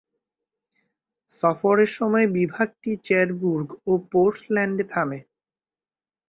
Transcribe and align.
সফরের 1.31 1.91
সময় 1.97 2.27
বিভাগটি 2.37 2.91
চেরবুর্গ 3.05 3.67
ও 3.87 3.93
পোর্টল্যান্ডে 4.11 4.85
থামে। 4.91 5.19